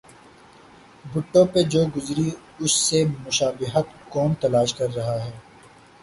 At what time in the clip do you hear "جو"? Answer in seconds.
1.71-1.81